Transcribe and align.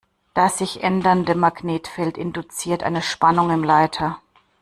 Das 0.33 0.57
sich 0.57 0.81
ändernde 0.81 1.35
Magnetfeld 1.35 2.17
induziert 2.17 2.81
eine 2.81 3.03
Spannung 3.03 3.51
im 3.51 3.63
Leiter. 3.63 4.17